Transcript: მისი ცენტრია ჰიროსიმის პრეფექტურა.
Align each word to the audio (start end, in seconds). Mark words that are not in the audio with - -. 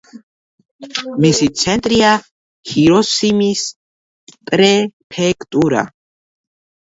მისი 1.25 1.49
ცენტრია 1.63 2.13
ჰიროსიმის 2.69 3.67
პრეფექტურა. 4.53 5.85